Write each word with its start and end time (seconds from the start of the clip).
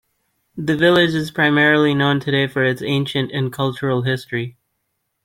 The 0.57 0.75
village 0.75 1.13
is 1.13 1.29
primarily 1.29 1.93
known 1.93 2.19
today 2.19 2.47
for 2.47 2.63
its 2.63 2.81
ancient 2.81 3.31
and 3.31 3.53
cultural 3.53 4.01
history. 4.01 4.57